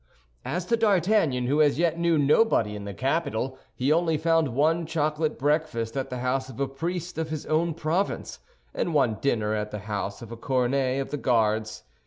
As 0.45 0.65
to 0.65 0.75
D'Artagnan, 0.75 1.45
who 1.45 1.61
as 1.61 1.77
yet 1.77 1.99
knew 1.99 2.17
nobody 2.17 2.75
in 2.75 2.85
the 2.85 2.93
capital, 2.95 3.59
he 3.75 3.91
only 3.91 4.17
found 4.17 4.55
one 4.55 4.87
chocolate 4.87 5.37
breakfast 5.37 5.95
at 5.95 6.09
the 6.09 6.17
house 6.21 6.49
of 6.49 6.59
a 6.59 6.67
priest 6.67 7.19
of 7.19 7.29
his 7.29 7.45
own 7.45 7.75
province, 7.75 8.39
and 8.73 8.95
one 8.95 9.19
dinner 9.21 9.53
at 9.53 9.69
the 9.69 9.77
house 9.85 10.23
of 10.23 10.31
a 10.31 10.37
cornet 10.37 10.99
of 11.01 11.11
the 11.11 11.17
Guards. 11.17 11.83